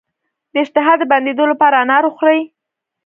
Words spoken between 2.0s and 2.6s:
وخورئ